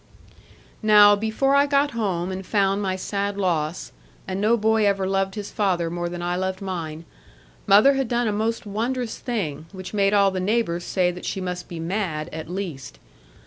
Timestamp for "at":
12.33-12.49